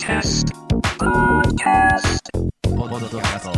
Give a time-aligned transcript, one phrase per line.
[0.00, 0.48] Podcast.
[0.98, 2.30] Podcast.
[2.64, 3.52] Podcast.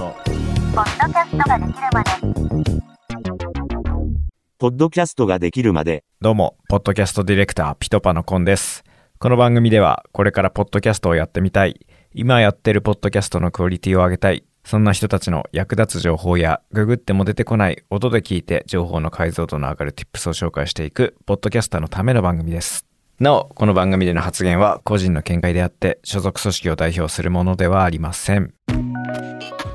[4.58, 6.02] ポッドキャストができるまで。
[6.20, 8.82] どうも、ポッドキャストディレクター、ピトパのコンです。
[9.20, 22.91] この番組では、これからポッドキャストをやってみたい、今やってるポッドキャストのクオリティを上げたい、そんな人たちの役立つ情報や、ググっても出てこない音で聞いて情報の解像度の上がる Tips を紹介していく、ポッドキャスターのための番組です。
[23.20, 28.54] なお、この番組での発言は個人の見解であって、所属組織を代表するものではありません。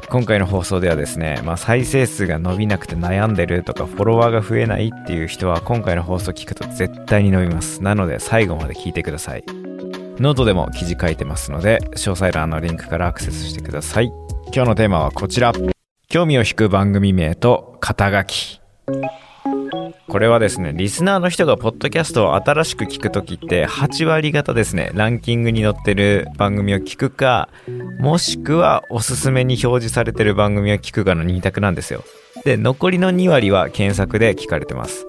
[0.10, 7.84] 今回の放送ではですね、まあ、再生数が伸びなくて悩んでるとかフォロワーが増えないっていう人は今回の放送聞くと絶対に伸びます。
[7.84, 9.44] なので最後まで聞いてください。
[10.20, 14.12] ノートでも記事書いてますので詳細欄のリンクからアクセスしてください。
[14.54, 15.52] 今日のテーマはこちら。
[16.10, 18.62] 興味を引く番組名と肩書き。
[20.10, 27.50] これはですねリスナーの人がポッドキャストを新しく聞く時って8割方ですねランキングに載ってる番組を聞くか
[28.00, 32.04] もしくはおすすめに表示されてる番組を聞くかの2択なんですよ。
[32.46, 35.06] で残りの2割は検索で聞かれてます。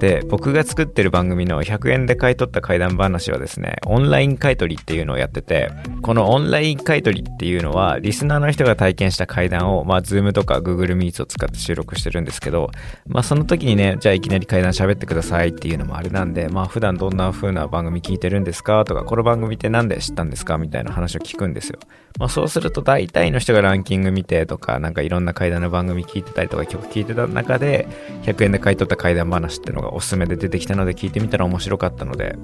[0.00, 5.70] で僕が作ってる番組の100円で買い取った怪談話はですねオンライン買い取りっていうのをやってて
[6.00, 12.70] このオンライン買い取りっていうのはリスナーの人が体験した怪談をまあ Zoom とか Google Meets を使って収録してるんですけど
[13.06, 18.84] まあその時にねじゃあいきなり怪談喋ってくださいっていうのもあれなんでまあ普段どんな風な番組聞いてるんですか？
[18.86, 20.56] とかこの番組って何で知ったんですか？
[20.56, 21.78] みたいな話を聞くんですよ。
[22.18, 27.86] まあそうすると大体の人がランキング見てとかなんかいろんな怪談の番組聞いてたりとか曲聞いてた中で
[28.22, 32.36] 100円で買い取った怪談話ってのがおすすめで出てきたので聞いてみたら面白かったので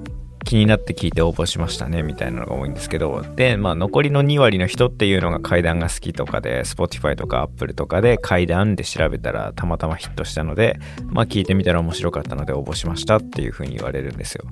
[0.47, 14.45] 気になって聞いて応募しましたねみたいなのが多いんですけどでまあ残りの2割の人っていうのが怪談が好きとかで Spotify とか Apple とかで怪談で調べたらたまたまヒットしたのでまあ聞いてみたら面白かったので応募しましたっていう風に言われるんですよ。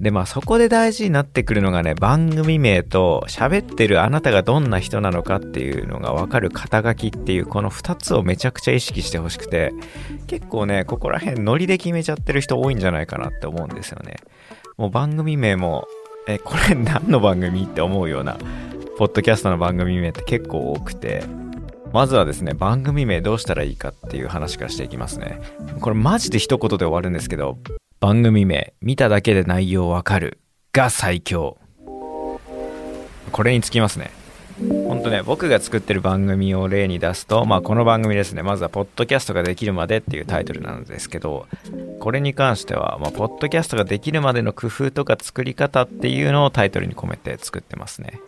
[0.00, 9.72] でまあそこで大事になってくるのがね番組名と喋ってるあなたがどんな人なのかっていうのが分かる肩書きっていうこの2つをめちゃくちゃ意識してほしくて
[10.26, 14.16] 結構ねここら辺ノリで決めちゃってる人多いんじゃないかなって思うんですよね。
[14.76, 15.86] もう番組名も
[16.26, 18.36] えこれ何の番組って思うような
[18.98, 21.24] ポッドキャストの番組名って結構多くて
[21.92, 25.40] まずはですね番組名どうしたらいいかっていう話からしていきますね。
[25.80, 27.58] これマジで一言で終わるんですけど
[28.00, 30.40] 番組名見ただけで内容わかる
[30.72, 31.58] が最強。
[33.32, 34.10] これにつきますね。
[34.96, 41.46] ほんとね僕が作ってる番組を例に出すとまあこの番組ですねまずは「ポッドキャストができるまで」っていうタイトルなんですけど
[42.00, 48.20] これに関しては、まあ、ポッドキャストができるまでの工夫とか作り方っていうのをタイトルに込めて作ってますね。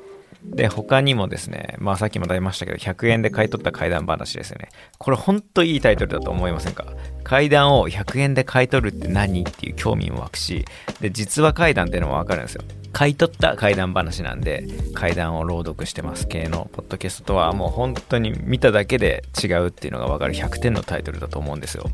[0.45, 4.69] で他にもですねまあさっきも出ましたけど100円で買い取った怪談話ですよね。
[4.99, 6.85] これほんといいタイトルだと思いませんか？
[7.25, 9.41] 怪談を100円で買い取るって何？
[9.41, 10.67] っていう興味も湧くし
[11.01, 12.63] で実話怪談っていうのもわかるんですよ。
[12.99, 21.85] 買い取った怪談話なんで怪談を朗読してます系のポッドキャストとはもう本当に見ただけで違うっていうのがわかる100点のタイトルだと思うんですよ。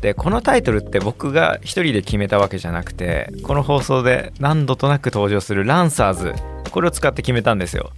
[0.00, 6.34] でこのタイトルって僕が一人で決めたわけじゃなくてこの放送で何度となく登場するランサーズ
[6.70, 7.90] これを使って決めたんですよ。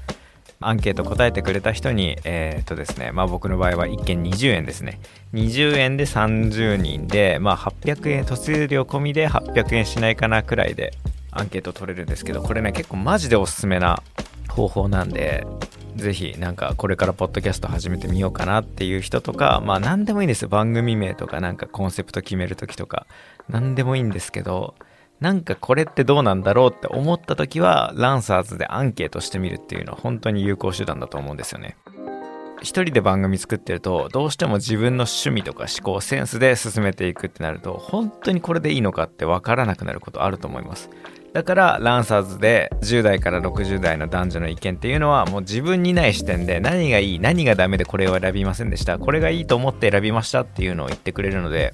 [0.63, 4.99] アンケート答えてくれた人にえーっとですねまあ僕の場合は1件20円ですね。
[5.35, 10.95] 20円で30人でまあ800円突入料込みで800円しないかなくらいで
[11.33, 14.03] アンケート取れるんですけどこれね結構マジでおすすめな
[14.49, 15.47] 方法なんで
[15.97, 20.49] ぜひなんかこれからポッドキャスト始めてみようかなっていう人とかまあ何でもいいんですよ。
[20.49, 23.07] 番組名とかなんかコンセプト決める時とか。
[23.49, 24.75] 何でもいいんですけど
[25.19, 31.77] なんかこれってどうなんだろうって思った時はランサーズでアンケートしてみるっていうのは本当に有効手段だと思うんですよね。
[32.63, 40.91] 一人で番組作ってるとどうしても自分の趣味とか思考センスで進めていくってなると本当にこれでいいのかって分からなくなることあると思います。
[41.33, 48.99] だからランサーズで10代から60代の男女の意見っていうのはもう自分にない視点で何がいい何がダメでこれを選びませんでした。
[48.99, 51.73] これがいいと思って選びましたっていうのを言ってくれるので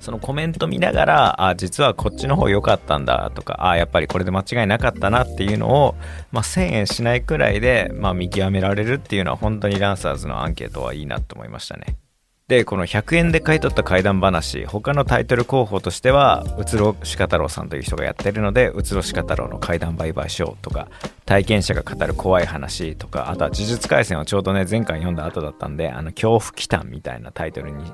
[0.00, 5.94] そのコメント見ながらあ実はこっちの方良かったんだとかあやっぱりこれで間違いなかったなっていうのを、
[6.30, 11.96] まあ、1000円しないくらいで、まあ、見極められるっていうのは本当にランサーズのアンケートはいいなと思いましたね。
[12.46, 20.88] でこの100円で買い取った怪談話他のタイトル候補としてはうつろ鹿太郎さんという人がやってるのでうつろ鹿太郎の怪談売買ショーとか
[21.24, 27.90] 体験者が語る怖い話とかあとは呪術廻戦をちょうどね前回読んだ後だったんであの恐怖祈祷みたいなタイトルに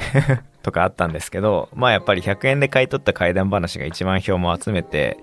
[0.62, 5.18] とかあったんですけどまあやっぱり100円で買い取った怪談話が1万票も集めて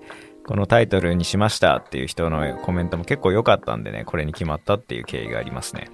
[0.46, 5.88] このタイトルにしましたっていう人のコメントも結構良かったんでねこれに決まったっていう経緯がありますね。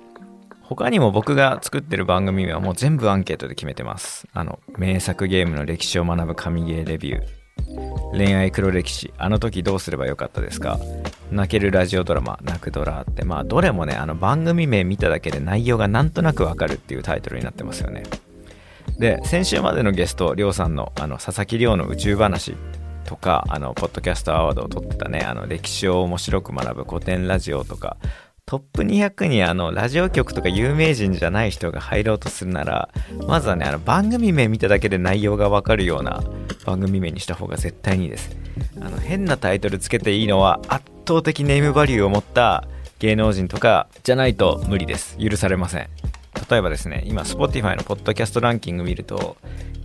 [0.66, 4.26] 他にも僕が作ってる番組はもう全部アンケートで決めてます。
[4.32, 7.44] あの名作ゲームの歴史を学ぶ神ゲーレビュー。
[8.12, 9.12] 恋愛黒歴史。
[9.19, 10.78] あの時どうすればよかったですか？
[11.31, 13.25] 泣けるラジオドラマ泣くドラって。
[13.25, 18.02] まあどれもねあの番組名見ただけで内容がなんとなくわかるっていうタイトルになってますよね。
[18.99, 22.56] で先週までのゲストりょうさんのあの佐々木亮の宇宙話
[23.05, 27.96] とかあのポッドキャストアワードを取ってたねあの歴史を面白く学ぶ古典ラジオとか
[28.46, 32.91] トップ200にあのラジオ局とか有名人じゃない人が入ろうとするなら
[33.26, 36.23] まずはねあの番組名見ただけで内容がわかるような
[36.67, 38.37] 番組名にした方が絶対にいいです。
[38.81, 42.69] あの変なタイトルつけていいのは圧倒的ネームバリューを持った
[42.99, 45.17] 芸能人とかじゃないと無理です。
[45.19, 45.88] 許されません。
[46.50, 49.38] 例えばですね今 Spotify のポッドキャストランキング見ると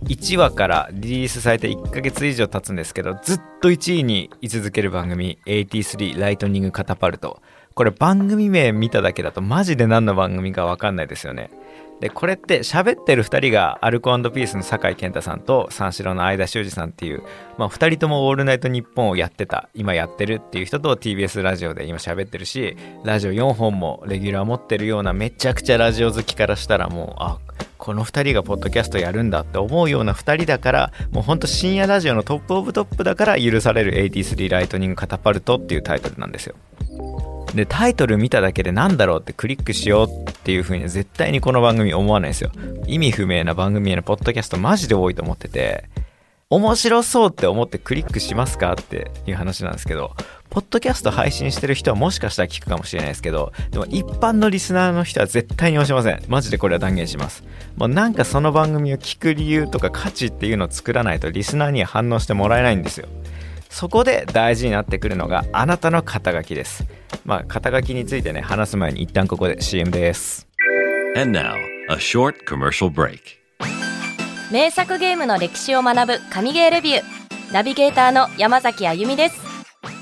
[0.04, 7.40] 1話からリリースされて1ヶ月以上経つんですけどずっと1位に居続ける番組83ライトニングカタパルト。
[7.80, 11.50] これ番組名見ただけだとマジで何の番組かわかんないですよね。
[11.98, 17.22] でこれって喋ってる2人がアルコピースの酒井健太さんと三四郎の相田修二さんっていう、
[17.56, 27.38] まあ、2人とも「オールナイトニッポン」をやってた今やってるっていう人と TBS ラジオで今喋ってるしラジオ4本もレギュラー持ってるようなめちゃくちゃラジオ好きからしたらもうあ
[27.78, 36.56] この2人がポッドキャストやるんだって思うような2人だからもうほんと深夜ラジオのトップオブトップだから許される83ライトニングカタパルトっていうタイトルなんですよ。
[37.54, 42.50] でタイトル見ただけで何だろうってクリックしようっていう風に絶対にこの番組思わないですよ。
[42.86, 45.84] 意味不明な番組へのポッドキャストマジで多いと思ってて
[46.48, 50.16] 面白そうって思ってクリックしますかっていう話なんですけど
[50.48, 56.22] ポッドキャスト配信してる人はもしかしたら聞くかもしれないですけどでも一般のリスナーの人は絶対に押しません。
[56.28, 57.44] マジでこれは断言します。
[57.76, 63.06] もうなんかその番組を聞く理由とか価値っていうのを作らないとリスナーには反応してもらえないんですよ。
[63.70, 66.84] そこで大事になってくるのがあなたの肩書きです。
[67.24, 70.46] まあ肩書きについてね話す前に一旦ここで CM です。
[71.16, 71.54] And now,
[71.88, 73.20] a short commercial break.
[74.52, 77.02] 名作ゲームの歴史を学ぶ神ゲーレビュー。
[77.52, 79.40] ナビゲーターの山崎あゆみです。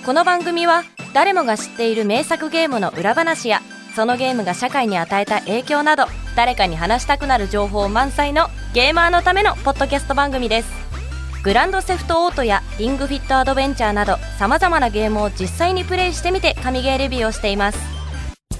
[0.04, 3.60] この番組は誰もが知っている名作ゲームの裏話や
[3.94, 6.04] そのゲームが社会に与えた影響など
[6.36, 10.97] 誰かに話したくなる情報満載のゲーマーのためのポッドキャスト番組です
[11.44, 17.78] グランドセフトオートやリングフィットアドベンチャーなど様々なゲームを実際にプレイしてみて神ゲーレビューをしています。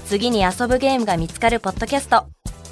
[0.05, 2.27] 次に遊ぶゲームが見つかるポッドキャスト。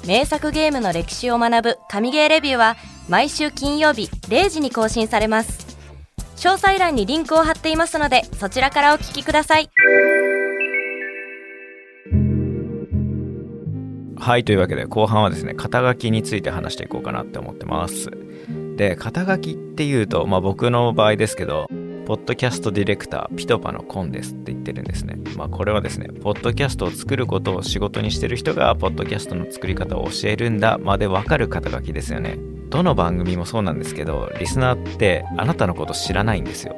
[0.06, 2.76] 名作ゲームの歴史を学ぶ神ゲーレビューは
[3.08, 5.76] 毎週金曜日0時に更新されます。
[6.36, 9.68] 詳細欄にリンクを貼っていますのでそちらからお聞きください。
[14.16, 18.10] はいというわけで後半はですね肩書きについて話していこうかなって思ってます。
[18.78, 21.66] で肩書きっていうと、まあ、僕の場合ですけど
[22.06, 25.18] ポッドキャストディレクターピトパのコンですって言ってるんですね。
[25.36, 32.38] まあこれはですね、ポッドキャストを作ることを仕事にしてる人がポッドキャストの作り方を教えるんだまでわかる肩書きですよね。
[32.70, 36.76] どの番組もそうなんですけど、リスナーってあなたのこと知らないんですよ。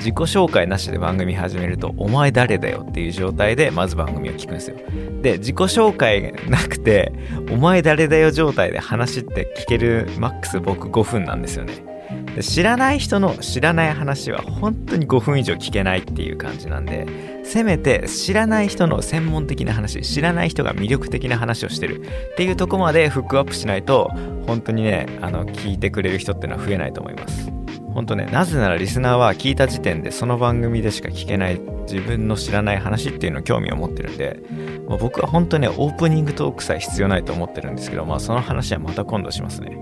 [0.00, 4.76] 自己紹介なしで番組始めると、お前誰だよっていう状態でまず番組を聞くんですよ。
[5.22, 7.12] で、自己紹介なくて、
[7.50, 11.90] お前誰だよ状態で話って聞けるマックス僕5分なんですよね。
[12.34, 17.06] で知らない人の知らない話は本当に5分以上聞けないっていう感じなんで
[17.44, 24.10] せめて知らない人の専門的な話知らない人が魅力的な話をしてるっていうとこまでフックアップしないと
[24.46, 27.59] 本当にねあの聞いてくれる人っていうのは増えないと思います
[28.00, 34.40] 本当ねなぜならリスナーは聞いた時点でその番組でしか聞けない自分の知らない話っていうのを興味を持ってるんで、
[34.88, 39.76] まあ、僕は本当ねオープニングトークさえ必要ないと思ってるんですけどまあその話はまた今度しますね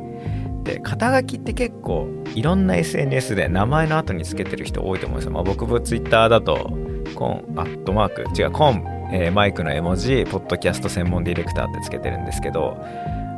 [0.65, 5.31] で肩書きって結構いろんな SNS で名前の後につけてる人多いと思うんですよ。
[5.31, 6.73] まあ、僕も Twitter だと
[7.15, 12.85] コンアットマーク違うコン、えー、マイクの絵文字ポッドキャスト専門ディレクターってつけてるんですけど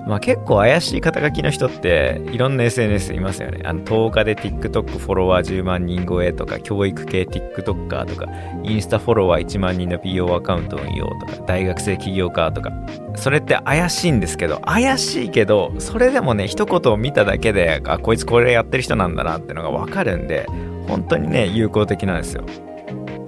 [0.07, 3.61] まあ、結構怪しい肩書きの人っていろんな SNS いますよね。
[3.65, 8.27] あの10日で TikTok フォロワー10万人超えとか、教育系 TikToker とか、
[8.65, 12.73] インスタフォロワー1万人の PO アカウント運用とか、大学生起業家とか、
[13.15, 20.47] それって怪しいんですけど、怪しいけど、それでもね、一言を見ただけで、あ、こいつこれやってる人なんだなってのがわかるんで、
[20.89, 22.45] 本当にね、有効的なんですよ。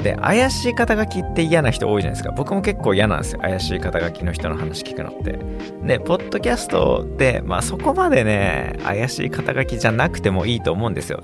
[0.02, 2.34] で怪しい肩書きって嫌な人多いじゃないですか。
[2.34, 3.40] 僕も結構嫌なんですよ。
[3.40, 5.38] 怪しい肩書きの人の話聞くのって。
[5.86, 11.22] でポッドキャストってまあそこまでね怪しい肩書きじゃなくてもいいと思うんですよ。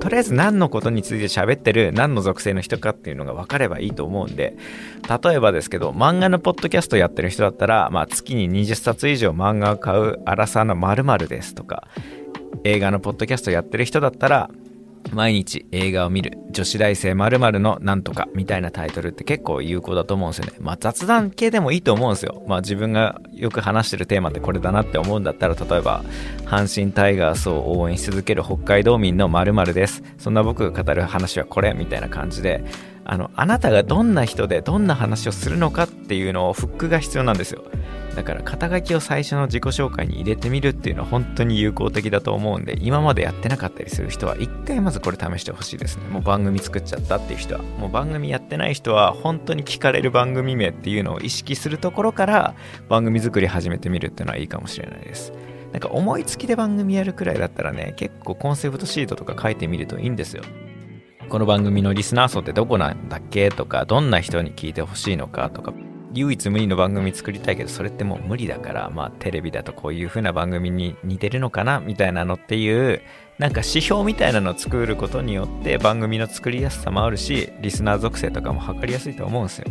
[0.00, 4.56] とりあえず何のことについて喋ってる何の属性の人かっていうのが分かればいいと思うんで。
[5.22, 11.88] 例えばですけど漫画のポッドキャストやってる人だったら、まあ、月に20冊以上漫画を買う荒さの〇〇ですとか
[12.64, 14.50] 映画のポッドキャストやってる人だったら
[15.12, 20.52] 毎日映画を見る女子大生〇〇のなんとかみたいなタイトルって結構有効だと思うんですよね。
[20.60, 22.42] まあ雑談系でもいいと思うんですよ。
[22.46, 26.04] まあ自分がよく話してるテーマってこれだなって思うんだったら例えば
[26.44, 30.02] 阪神タイガースを応援し続ける北海道民の〇〇です。
[30.18, 32.64] そんな僕が語る話はこれみたいな感じで
[33.10, 37.64] あのあなたがどんな人でどんな話をするのかっていうのをフックが必要なんですよ。
[38.14, 46.02] だから肩書きを最初の自己紹介に入れてみるっていうのは本当に有効的だと思うんで今までやってなかったりする人は一回まずこれ試してほしいですね。
[46.10, 47.62] もう番組作っちゃったっていう人は。
[47.62, 52.54] もう番組やってない人は本当に聞かれる番組名っていうのを意識するところから
[52.90, 55.32] 番組作り始めてみるっていうのはいいかもしれないです。
[55.72, 60.42] なんか思いつきで番組やるくらいだったらね結構コンセプトシートとか書いてみるといいんですよ。
[61.28, 63.50] この番組のリスナー層ってどこなんだっけ？
[63.50, 65.74] とかどんな人に聞いてほしいのかとか。
[66.14, 71.80] 唯一無二の番組作りたいけどそれってもう無理だからまあテレビだとこういう風な番組に似てるのかな？
[71.80, 73.02] みたいなのっていう
[73.36, 79.66] なんか指標みたいなのを作ることによって番組の作りやすさもあるしリスナー属性とかも測りやすいと思うんですよ。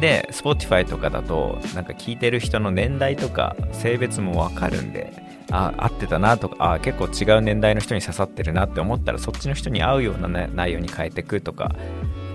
[0.00, 5.12] で Spotify とかだとなんか聞いてる人の年代とか性別もわかるんで
[5.50, 11.74] あ合ってたなとかあ結構違う年代の人に刺さってるなって思ったらそっちの人に合うような、ね、内容に変えてくとか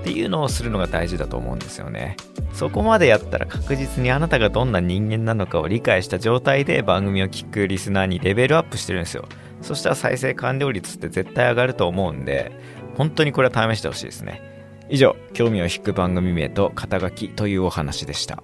[0.01, 2.17] っていうのをするのが大事だと思うんですよね。
[2.53, 9.25] そこまでやったら確実にあなたがどんな人間なのかを理解した状態で番組を聞くリスナーにレベルアップしてるんですよ。
[9.61, 12.51] そしたら再生完了率って絶対上がると思うんで
[12.97, 14.41] 本当にこれは試してほしいですね。
[14.89, 18.43] 以上興味を引く番組名と肩書きというお話でした。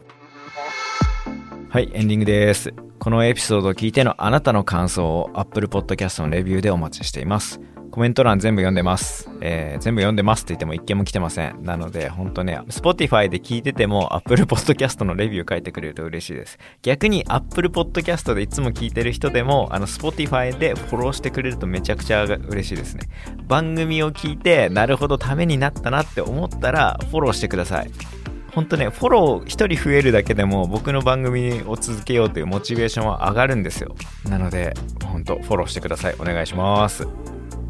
[1.70, 2.74] はいエンディングです。
[3.08, 9.30] このエピソードを聞いてのあなたの感想を Apple Podcast のレビューでお待ちしていますコメント欄全部読んでます。
[9.40, 11.64] えー、全部読んでますって言っても一件も来てません。
[11.64, 16.60] なので、本当ね、Spotify で聞いてても Apple Podcast のレビュー書いてくれると嬉しいです。
[16.84, 23.08] 逆に Apple Podcast でいつも聞いてる人でも、あの Spotify でフォローしてくれるとめちゃくちゃ嬉しいですね。
[23.48, 28.17] 番組を聞いて、なるほどためになったなって思ったら、フォローしてください。
[28.58, 33.96] 本当ね、フォロー1人増えるだけでも僕の番組を続けようというモチベーションは上がるんですよ。
[34.28, 34.74] なので、
[35.06, 36.16] 本当フォローしてください。
[36.20, 37.08] お願いします。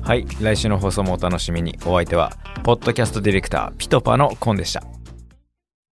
[0.01, 2.31] はい来週の放送もお楽しみにお相手は
[2.63, 4.81] ポッドキャストディレクターピトパのコンでした